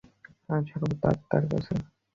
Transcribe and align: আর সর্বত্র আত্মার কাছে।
আর 0.49 0.61
সর্বত্র 0.69 1.03
আত্মার 1.11 1.43
কাছে। 1.51 1.73